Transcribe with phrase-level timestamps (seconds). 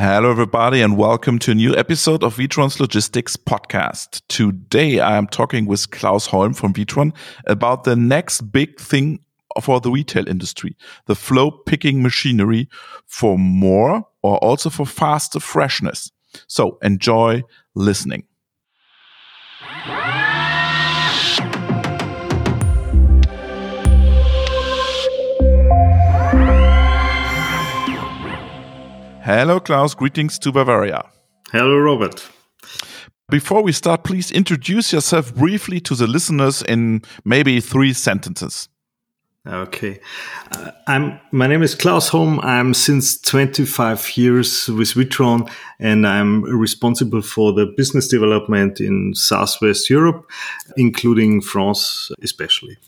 [0.00, 4.22] Hello, everybody, and welcome to a new episode of Witron's Logistics Podcast.
[4.28, 7.12] Today, I am talking with Claus Holm from Vitron
[7.48, 9.18] about the next big thing
[9.60, 10.76] for the retail industry
[11.06, 12.68] the flow picking machinery
[13.06, 16.12] for more or also for faster freshness.
[16.46, 17.42] So, enjoy
[17.74, 18.22] listening.
[29.28, 29.94] Hello, Claus.
[29.94, 31.04] Greetings to Bavaria.
[31.52, 32.26] Hello, Robert.
[33.28, 38.70] Before we start, please introduce yourself briefly to the listeners in maybe three sentences.
[39.46, 40.00] Okay,
[40.52, 41.20] uh, I'm.
[41.30, 42.40] My name is Claus Holm.
[42.40, 45.46] I'm since 25 years with Witron,
[45.78, 50.24] and I'm responsible for the business development in Southwest Europe,
[50.78, 52.78] including France, especially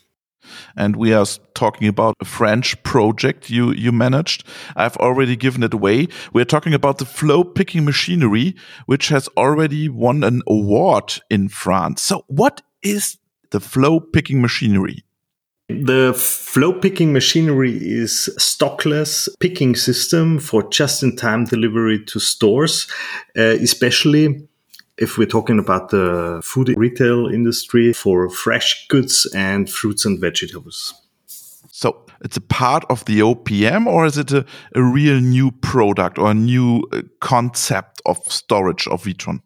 [0.77, 4.45] and we are talking about a French project you you managed.
[4.77, 6.09] I've already given it away.
[6.33, 8.55] We're talking about the flow picking machinery,
[8.87, 12.03] which has already won an award in France.
[12.03, 13.19] So, what is
[13.51, 15.05] the flow picking machinery?
[15.69, 22.89] The flow picking machinery is stockless picking system for just-in-time delivery to stores,
[23.39, 24.49] uh, especially
[24.99, 30.95] if we're talking about the food retail industry for fresh goods and fruits and vegetables.
[31.71, 36.19] So it's a part of the OPM, or is it a, a real new product
[36.19, 39.41] or a new uh, concept of storage of Witron?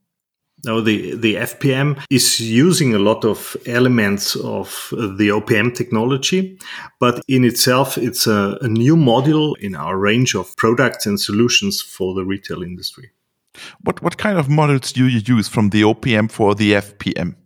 [0.64, 6.58] No, the, the FPM is using a lot of elements of the OPM technology,
[6.98, 11.82] but in itself, it's a, a new module in our range of products and solutions
[11.82, 13.10] for the retail industry.
[13.82, 17.36] What what kind of models do you use from the OPM for the FPM?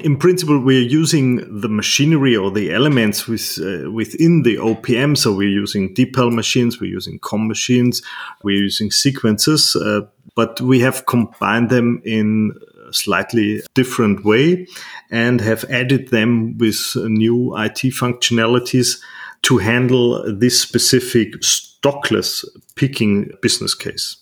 [0.00, 5.16] In principle, we're using the machinery or the elements with, uh, within the OPM.
[5.16, 8.00] So we're using DePal machines, we're using COM machines,
[8.44, 10.02] we're using sequences, uh,
[10.36, 12.52] but we have combined them in
[12.88, 14.68] a slightly different way
[15.10, 19.00] and have added them with new IT functionalities
[19.42, 22.44] to handle this specific stockless
[22.76, 24.16] picking business case.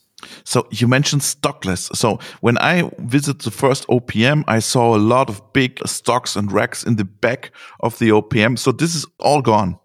[0.44, 1.94] So you mentioned stockless.
[1.96, 6.52] So when I visited the first OPM, I saw a lot of big stocks and
[6.52, 7.50] racks in the back
[7.80, 8.58] of the OPM.
[8.58, 9.78] So this is all gone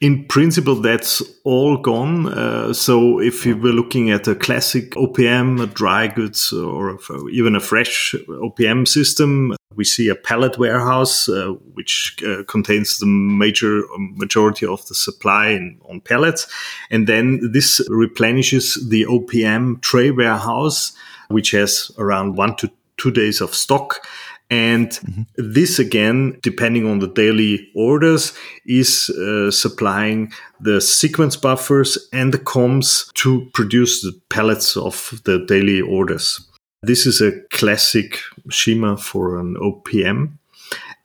[0.00, 2.26] in principle, that's all gone.
[2.28, 6.98] Uh, so if you were looking at a classic OPM, a dry goods, or
[7.32, 13.06] even a fresh OPM system, we see a pallet warehouse uh, which uh, contains the
[13.06, 16.46] major um, majority of the supply in, on pallets,
[16.90, 20.92] and then this replenishes the OPM tray warehouse,
[21.28, 24.06] which has around one to two days of stock
[24.50, 25.22] and mm-hmm.
[25.36, 28.32] this again, depending on the daily orders,
[28.64, 35.44] is uh, supplying the sequence buffers and the COMs to produce the pallets of the
[35.46, 36.40] daily orders.
[36.86, 40.38] This is a classic schema for an OPM.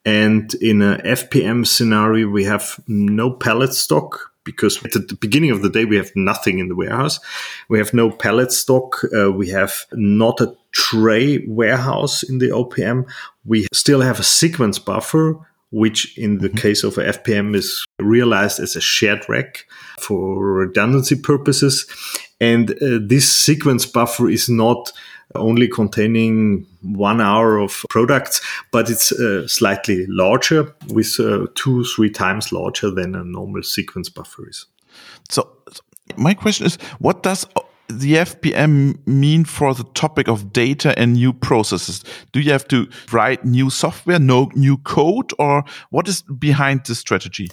[0.06, 5.64] And in a FPM scenario, we have no pallet stock because at the beginning of
[5.64, 7.20] the day we have nothing in the warehouse
[7.70, 13.06] we have no pallet stock uh, we have not a tray warehouse in the opm
[13.46, 15.36] we still have a sequence buffer
[15.70, 16.58] which in the mm-hmm.
[16.58, 19.68] case of an fpm is realized as a shared rack
[20.00, 21.86] for redundancy purposes
[22.42, 24.92] and uh, this sequence buffer is not
[25.36, 28.42] only containing one hour of products,
[28.72, 34.10] but it's uh, slightly larger, with uh, two, three times larger than a normal sequence
[34.10, 34.66] buffer is.
[35.30, 35.48] So,
[36.18, 37.46] my question is what does
[37.88, 42.04] the FPM mean for the topic of data and new processes?
[42.32, 47.00] Do you have to write new software, no new code, or what is behind this
[47.00, 47.50] strategy?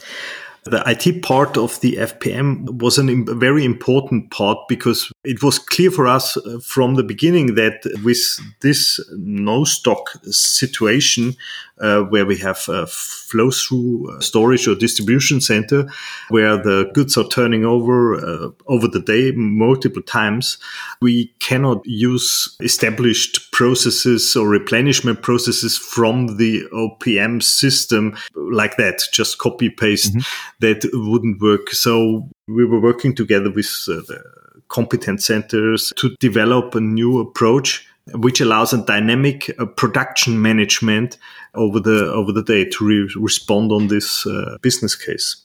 [0.65, 3.03] The IT part of the FPM was a
[3.35, 8.39] very important part because it was clear for us uh, from the beginning that with
[8.61, 11.35] this no stock situation,
[11.79, 15.87] uh, where we have a flow through uh, storage or distribution center
[16.29, 20.57] where the goods are turning over uh, over the day multiple times,
[21.01, 29.37] we cannot use established processes or replenishment processes from the OPM system like that, just
[29.37, 30.11] copy paste.
[30.11, 30.58] Mm-hmm.
[30.59, 31.69] That wouldn't work.
[31.69, 37.85] So we were working together with uh, the centers to develop a new approach
[38.15, 41.17] which allows a dynamic uh, production management
[41.55, 45.43] over the over the day to re- respond on this uh, business case.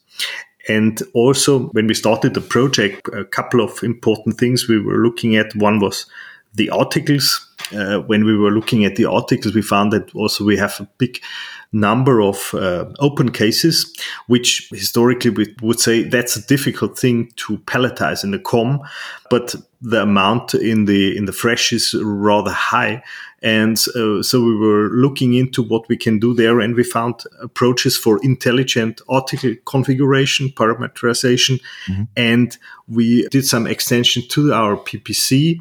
[0.69, 5.37] And also, when we started the project, a couple of important things we were looking
[5.37, 5.55] at.
[5.55, 6.07] One was
[6.55, 7.51] the articles.
[7.73, 10.89] Uh, when we were looking at the articles, we found that also we have a
[10.99, 11.19] big
[11.75, 13.93] number of uh, open cases,
[14.29, 18.81] which historically we would say that's a difficult thing to palletize in the com,
[19.29, 23.03] but the amount in the in the fresh is rather high,
[23.43, 27.25] and uh, so we were looking into what we can do there, and we found
[27.43, 32.05] approaches for intelligent article configuration, parameterization, mm-hmm.
[32.17, 32.57] and
[32.89, 35.59] we did some extension to our PPC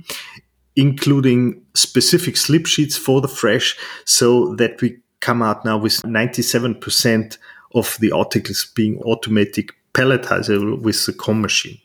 [0.75, 7.37] including specific slip sheets for the fresh so that we come out now with 97%
[7.75, 11.79] of the articles being automatic pelletizable with the com machine.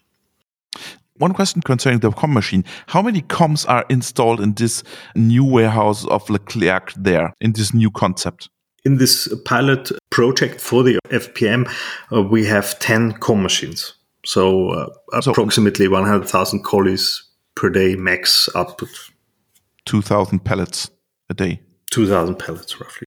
[1.19, 2.65] One question concerning the com machine.
[2.87, 4.83] How many coms are installed in this
[5.15, 8.49] new warehouse of Leclerc there, in this new concept?
[8.85, 11.69] In this pilot project for the FPM,
[12.13, 13.95] uh, we have 10 com machines.
[14.25, 17.28] So, uh, approximately 100,000 collies
[17.59, 18.89] per day max output.
[19.87, 20.91] 2,000 pallets
[21.29, 21.61] a day.
[21.91, 23.05] 2,000 pallets, roughly.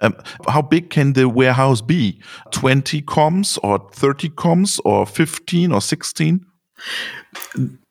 [0.00, 0.16] Um,
[0.48, 2.20] how big can the warehouse be?
[2.50, 6.44] 20 coms or 30 coms or 15 or 16?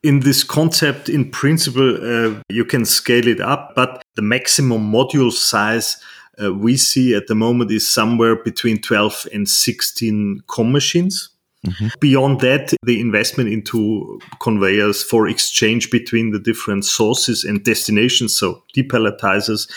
[0.03, 5.31] In this concept, in principle, uh, you can scale it up, but the maximum module
[5.31, 5.97] size
[6.43, 11.32] uh, we see at the moment is somewhere between 12 and 16 com machines.
[11.65, 11.87] Mm-hmm.
[11.99, 18.63] Beyond that, the investment into conveyors for exchange between the different sources and destinations, so
[18.75, 19.69] depalletizers,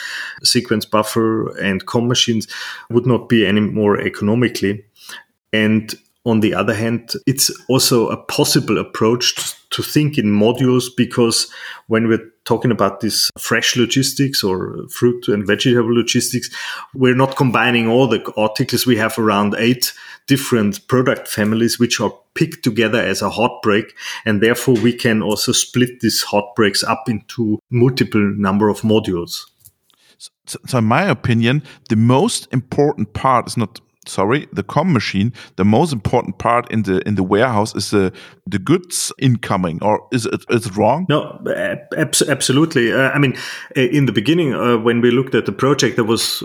[0.42, 2.48] sequence buffer, and com machines,
[2.90, 4.84] would not be any more economically.
[5.52, 5.94] And
[6.24, 9.34] on the other hand, it's also a possible approach
[9.76, 11.52] to think in modules because
[11.88, 16.48] when we're talking about this fresh logistics or fruit and vegetable logistics,
[16.94, 18.86] we're not combining all the articles.
[18.86, 19.92] We have around eight
[20.26, 23.94] different product families which are picked together as a hot break.
[24.24, 29.44] And therefore we can also split these hot breaks up into multiple number of modules.
[30.46, 35.32] So, so in my opinion, the most important part is not sorry the com machine
[35.56, 38.12] the most important part in the in the warehouse is the
[38.46, 43.36] the goods incoming or is it is it wrong no ab absolutely uh, i mean
[43.74, 46.42] in the beginning uh, when we looked at the project there was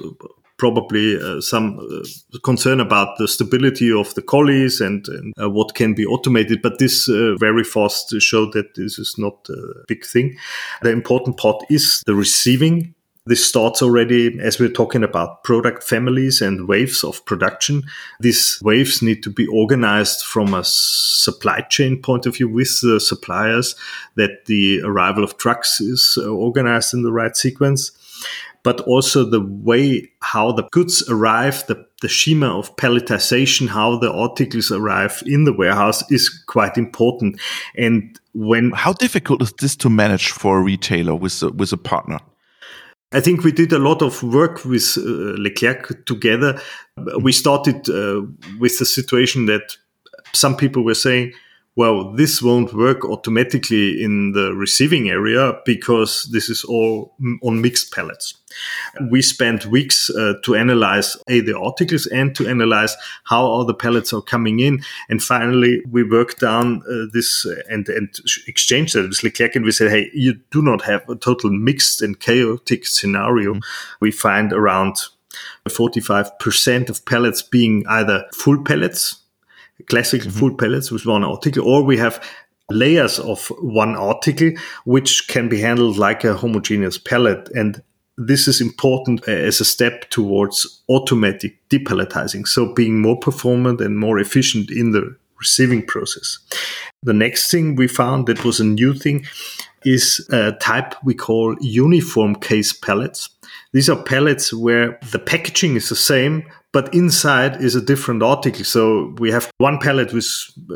[0.61, 5.73] probably uh, some uh, concern about the stability of the collies and, and uh, what
[5.73, 6.61] can be automated.
[6.61, 10.37] But this uh, very fast showed that this is not a big thing.
[10.83, 12.93] The important part is the receiving
[13.25, 17.83] this starts already as we're talking about product families and waves of production.
[18.19, 22.99] These waves need to be organized from a supply chain point of view with the
[22.99, 23.75] suppliers,
[24.15, 27.91] that the arrival of trucks is uh, organized in the right sequence.
[28.63, 34.11] But also the way how the goods arrive, the, the schema of palletization, how the
[34.11, 37.41] articles arrive in the warehouse is quite important.
[37.75, 41.77] And when how difficult is this to manage for a retailer with a, with a
[41.77, 42.19] partner?
[43.13, 45.01] I think we did a lot of work with uh,
[45.37, 46.59] Leclerc together.
[47.21, 48.21] We started uh,
[48.59, 49.77] with the situation that
[50.33, 51.33] some people were saying,
[51.77, 57.93] well, this won't work automatically in the receiving area because this is all on mixed
[57.93, 58.33] pallets.
[59.09, 63.73] We spent weeks uh, to analyze a the articles and to analyze how all the
[63.73, 64.83] pallets are coming in.
[65.07, 68.09] And finally, we worked down uh, this and, and
[68.47, 72.01] exchanged that with Leclerc and we said, hey, you do not have a total mixed
[72.01, 73.53] and chaotic scenario.
[73.53, 73.95] Mm-hmm.
[74.01, 74.97] We find around
[75.69, 79.20] 45% of pellets being either full pellets
[79.89, 80.39] classic mm-hmm.
[80.39, 82.23] full pellets with one article, or we have
[82.69, 84.51] layers of one article
[84.85, 87.49] which can be handled like a homogeneous pellet.
[87.53, 87.81] And
[88.17, 94.19] this is important as a step towards automatic depalletizing, so being more performant and more
[94.19, 96.37] efficient in the receiving process.
[97.03, 99.25] The next thing we found that was a new thing
[99.83, 103.29] is a type we call uniform case pellets.
[103.73, 108.63] These are pellets where the packaging is the same, but inside is a different article.
[108.63, 110.25] So we have one pallet with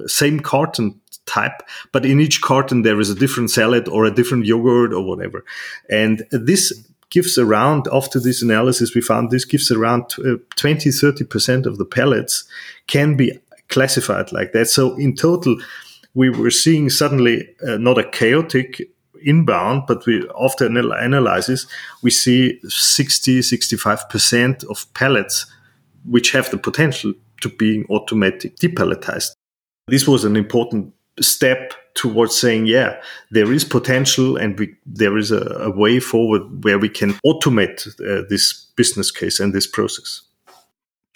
[0.08, 4.46] same carton type, but in each carton there is a different salad or a different
[4.46, 5.44] yogurt or whatever.
[5.90, 6.74] And this
[7.10, 11.86] gives around, after this analysis, we found this gives around uh, 20, 30% of the
[11.86, 12.44] pallets
[12.88, 14.68] can be classified like that.
[14.68, 15.56] So in total,
[16.14, 18.90] we were seeing suddenly uh, not a chaotic
[19.24, 21.68] inbound, but we after analysis,
[22.02, 25.46] we see 60, 65% of pellets
[26.08, 29.32] which have the potential to being automatic depalletized.
[29.88, 33.00] This was an important step towards saying, yeah,
[33.32, 37.88] there is potential and we, there is a, a way forward where we can automate
[38.02, 40.22] uh, this business case and this process.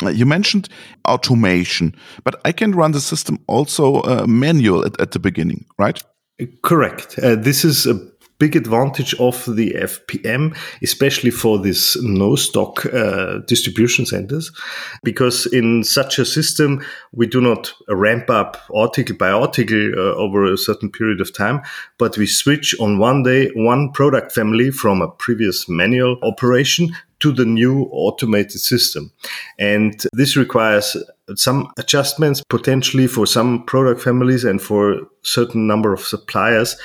[0.01, 0.69] Uh, you mentioned
[1.05, 1.93] automation,
[2.23, 6.01] but I can run the system also uh, manual at, at, the beginning, right?
[6.61, 7.19] Correct.
[7.19, 7.99] Uh, this is a
[8.39, 14.51] big advantage of the FPM, especially for this no stock uh, distribution centers,
[15.03, 16.81] because in such a system,
[17.11, 21.61] we do not ramp up article by article uh, over a certain period of time,
[21.97, 27.31] but we switch on one day one product family from a previous manual operation to
[27.33, 29.11] the new automated system.
[29.57, 30.95] And this requires
[31.35, 36.75] some adjustments potentially for some product families and for certain number of suppliers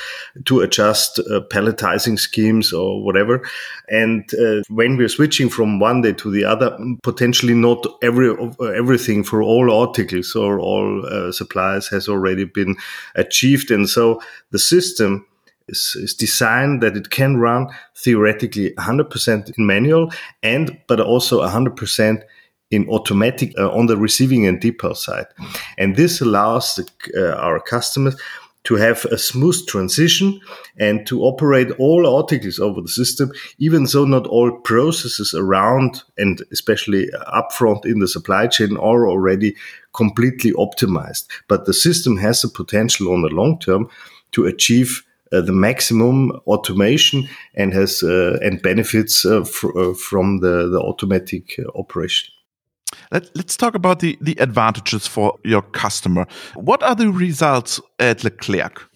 [0.45, 3.43] to adjust uh, palletizing schemes or whatever.
[3.89, 8.65] And uh, when we're switching from one day to the other, potentially not every uh,
[8.65, 12.77] everything for all articles or all uh, suppliers has already been
[13.15, 13.71] achieved.
[13.71, 14.21] And so
[14.51, 15.27] the system
[15.69, 22.23] is, is designed that it can run theoretically 100% in manual and but also 100%
[22.71, 25.26] in automatic uh, on the receiving and DePal side.
[25.78, 28.16] And this allows the, uh, our customers
[28.64, 30.40] to have a smooth transition
[30.78, 36.42] and to operate all articles over the system, even though not all processes around and
[36.50, 39.54] especially upfront in the supply chain are already
[39.92, 41.26] completely optimized.
[41.47, 43.88] But the system has the potential on the long term
[44.33, 50.68] to achieve uh, the maximum automation and has uh, and benefits uh, fr from the,
[50.68, 52.33] the automatic operation.
[53.11, 56.27] Let, us talk about the, the advantages for your customer.
[56.55, 58.89] What are the results at Leclerc?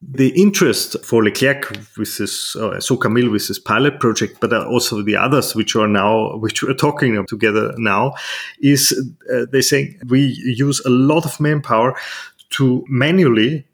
[0.00, 5.16] The interest for Leclerc with this uh, Socamil with this pilot project, but also the
[5.16, 8.14] others which are now which we're talking together now,
[8.60, 8.92] is
[9.32, 11.96] uh, they say we use a lot of manpower
[12.50, 13.66] to manually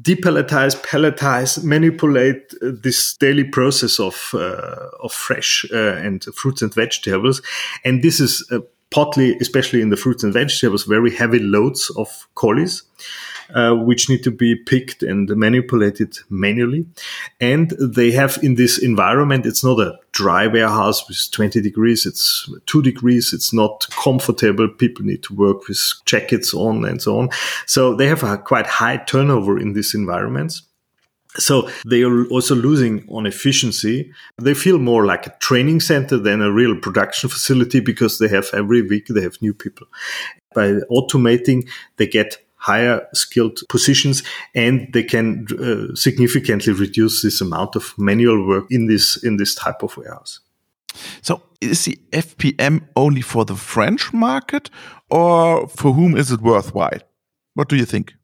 [0.00, 6.74] depalletize, palletize, manipulate uh, this daily process of uh, of fresh uh, and fruits and
[6.74, 7.40] vegetables,
[7.84, 8.58] and this is uh,
[8.94, 12.84] partly, especially in the fruits and vegetables, very heavy loads of collies
[13.52, 16.86] uh, which need to be picked and manipulated manually.
[17.40, 22.48] And they have in this environment, it's not a dry warehouse with 20 degrees, it's
[22.66, 24.68] two degrees, it's not comfortable.
[24.68, 27.30] People need to work with jackets on and so on.
[27.66, 30.62] So they have a quite high turnover in these environments.
[31.38, 34.12] So they are also losing on efficiency.
[34.40, 38.48] They feel more like a training center than a real production facility because they have
[38.52, 39.88] every week they have new people.
[40.54, 44.22] By automating, they get higher skilled positions
[44.54, 49.54] and they can uh, significantly reduce this amount of manual work in this in this
[49.54, 50.40] type of warehouse
[51.20, 54.70] so is the fpm only for the french market
[55.10, 57.02] or for whom is it worthwhile
[57.52, 58.14] what do you think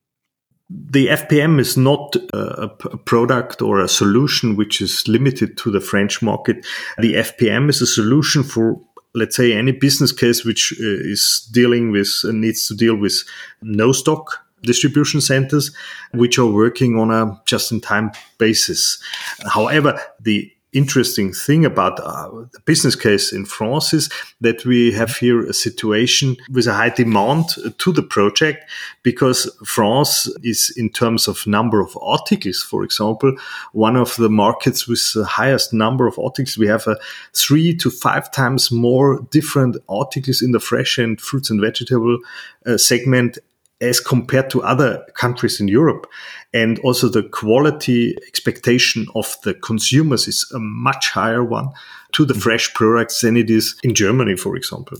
[0.70, 2.68] the FPM is not a,
[3.04, 6.64] product or a solution which is limited to the French market.
[6.98, 8.80] The FPM is a solution for
[9.14, 13.24] let's say any business case which uh, is dealing with uh, needs to deal with
[13.60, 15.74] no stock distribution centers
[16.12, 19.02] which are working on a just in time basis
[19.46, 24.08] however the interesting thing about the business case in France is
[24.40, 27.48] that we have here a situation with a high demand
[27.78, 28.70] to the project
[29.02, 33.34] because France is, in terms of number of articles, for example,
[33.72, 36.56] one of the markets with the highest number of articles.
[36.56, 36.98] We have a
[37.34, 42.18] three to five times more different articles in the fresh and fruits and vegetable
[42.66, 43.38] uh, segment
[43.80, 46.06] as compared to other countries in Europe.
[46.52, 51.70] And also the quality expectation of the consumers is a much higher one
[52.12, 52.42] to the mm-hmm.
[52.42, 54.98] fresh products than it is in Germany, for example.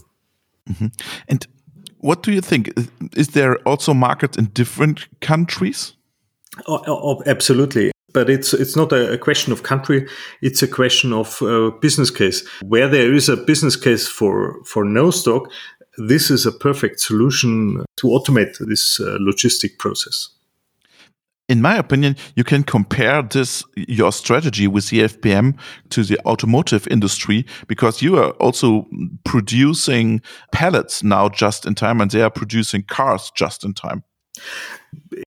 [0.68, 0.90] Mm -hmm.
[1.28, 1.48] And
[2.00, 2.68] what do you think?
[3.16, 5.96] Is there also markets in different countries?
[6.66, 7.90] Oh, oh, oh absolutely.
[8.12, 10.08] But it's it's not a, question of country;
[10.40, 12.44] it's a question of uh, business case.
[12.60, 15.48] Where there is a business case for for no stock,
[16.08, 20.30] this is a perfect solution to automate this uh, logistic process.
[21.48, 26.86] In my opinion, you can compare this your strategy with the FPM to the automotive
[26.88, 28.86] industry because you are also
[29.24, 34.04] producing pallets now just in time, and they are producing cars just in time.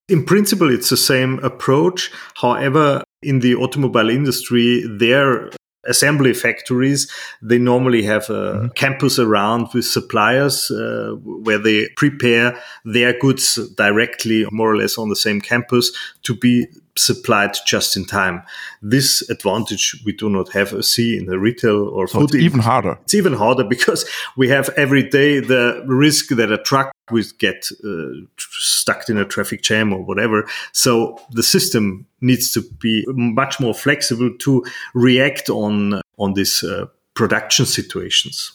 [0.07, 2.09] In principle, it's the same approach.
[2.35, 5.49] However, in the automobile industry, their
[5.85, 7.11] assembly factories,
[7.41, 8.67] they normally have a mm-hmm.
[8.69, 15.09] campus around with suppliers uh, where they prepare their goods directly, more or less on
[15.09, 15.91] the same campus,
[16.23, 18.43] to be supplied just in time.
[18.81, 22.35] This advantage we do not have a see in the retail or so food.
[22.35, 22.97] It's even harder.
[23.03, 27.69] It's even harder because we have every day the risk that a truck will get
[27.83, 30.47] uh, stuck in a traffic jam or whatever.
[30.71, 36.85] So the system needs to be much more flexible to react on on these uh,
[37.15, 38.53] production situations.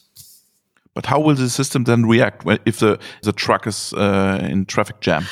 [0.94, 5.00] But how will the system then react if the the truck is uh, in traffic
[5.00, 5.24] jam?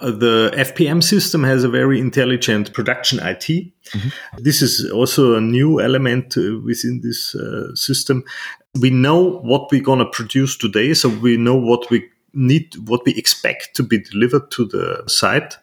[0.00, 3.48] Uh, the FPM system has a very intelligent production IT.
[3.48, 4.42] Mm -hmm.
[4.44, 8.22] This is also a new element uh, within this uh, system.
[8.72, 12.00] We know what we're going to produce today, so we know what we
[12.32, 15.56] need what we expect to be delivered to the site.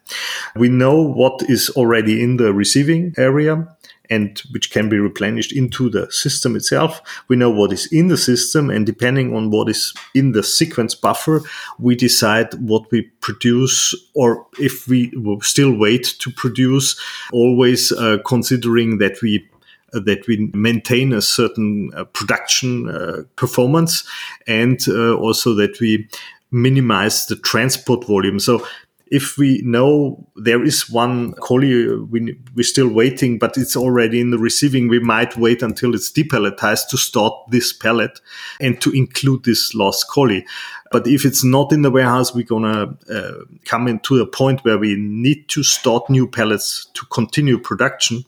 [0.56, 3.68] We know what is already in the receiving area
[4.10, 7.02] and which can be replenished into the system itself.
[7.28, 10.96] We know what is in the system, and depending on what is in the sequence
[10.96, 11.42] buffer,
[11.80, 17.00] we decide what we produce or if we still wait to produce,
[17.32, 19.48] always uh, considering that we
[19.94, 24.04] uh, that we maintain a certain uh, production uh, performance
[24.46, 26.06] and uh, also that we
[26.52, 28.40] minimize the transport volume.
[28.40, 28.66] So
[29.10, 34.32] if we know there is one collie we, we're still waiting but it's already in
[34.32, 38.20] the receiving we might wait until it's depalletized to start this pallet
[38.60, 40.46] and to include this lost collie
[40.92, 43.32] but if it's not in the warehouse, we're gonna uh,
[43.66, 48.24] come into a point where we need to start new pallets to continue production.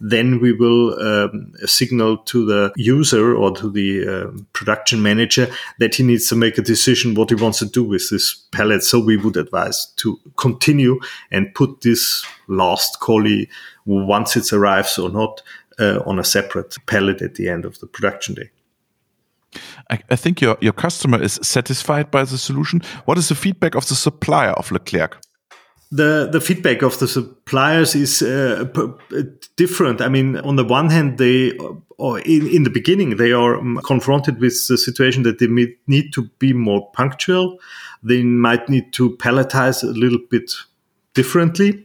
[0.00, 5.94] Then we will um, signal to the user or to the uh, production manager that
[5.94, 8.82] he needs to make a decision what he wants to do with this pallet.
[8.82, 13.48] So we would advise to continue and put this last collie
[13.86, 15.42] once it arrives or not
[15.78, 18.50] uh, on a separate pallet at the end of the production day.
[19.90, 22.82] I, I, think your, your customer is satisfied by the solution.
[23.04, 25.20] What is the feedback of the supplier of Leclerc?
[25.90, 28.64] The, the feedback of the suppliers is uh,
[29.56, 30.00] different.
[30.00, 31.56] I mean, on the one hand, they,
[31.98, 35.46] or in, in the beginning, they are um, confronted with the situation that they
[35.86, 37.58] need to be more punctual.
[38.02, 40.50] They might need to palletize a little bit
[41.14, 41.84] differently.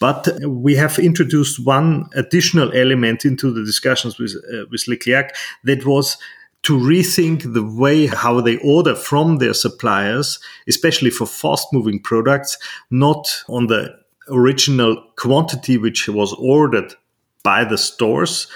[0.00, 5.86] But we have introduced one additional element into the discussions with, uh, with Leclerc that
[5.86, 6.18] was
[6.64, 12.58] to rethink the way how they order from their suppliers, especially for fast moving products,
[12.90, 13.94] not on the
[14.28, 16.94] original quantity which was ordered
[17.42, 18.46] by the stores,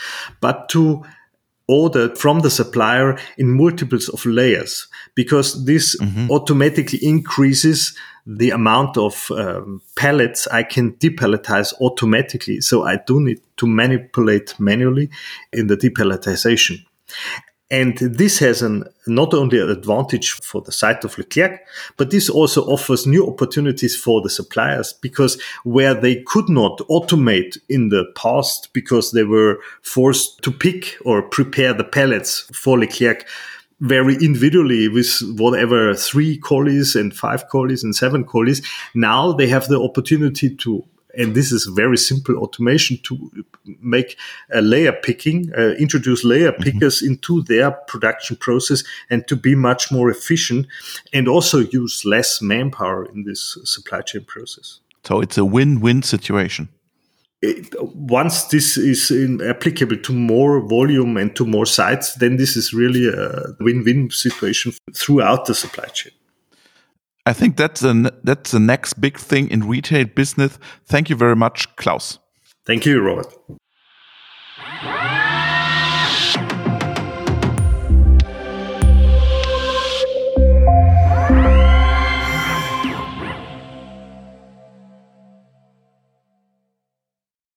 [0.41, 1.05] but to
[1.69, 6.31] order from the supplier in multiples of layers because this mm-hmm.
[6.31, 7.95] automatically increases
[8.27, 12.62] the amount of um, pallets I can depalletize automatically.
[12.62, 15.11] So I do need to manipulate manually
[15.53, 16.85] in the depalletization.
[17.70, 21.61] And this has an not only an advantage for the site of Leclerc,
[21.98, 27.59] but this also offers new opportunities for the suppliers because where they could not automate
[27.68, 33.26] in the past because they were forced to pick or prepare the pallets for Leclerc
[33.81, 38.66] very individually with whatever three collies and five collies and seven collies.
[38.94, 40.85] Now they have the opportunity to
[41.16, 43.31] and this is very simple automation to
[43.81, 44.16] make
[44.53, 46.62] a layer picking, uh, introduce layer mm-hmm.
[46.62, 47.12] pickers mm-hmm.
[47.12, 50.66] into their production process and to be much more efficient
[51.12, 54.81] and also use less manpower in this supply chain process.
[55.05, 56.68] So it's a win-win situation.
[57.40, 62.57] It, once this is in, applicable to more volume and to more sites, then this
[62.57, 66.12] is really a win-win situation throughout the supply chain.
[67.29, 70.59] I think that's the that's the next big thing in retail business.
[70.87, 72.19] Thank you very much, Claus.
[72.64, 73.35] Thank you, Robert.